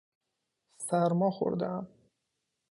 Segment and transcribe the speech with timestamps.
[0.87, 1.87] سرما خوردهام.